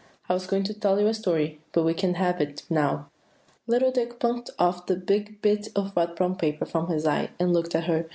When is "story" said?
1.13-1.61